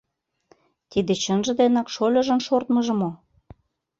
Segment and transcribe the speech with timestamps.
[0.91, 3.11] Тиде чынже денак шольыжын шортмыжо мо?